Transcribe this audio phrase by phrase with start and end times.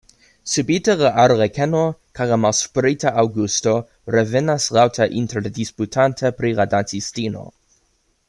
[0.51, 1.81] Subite la arlekeno
[2.19, 3.75] kaj la malsprita Aŭgusto
[4.17, 7.45] revenas laŭte interdisputante pri la dancistino.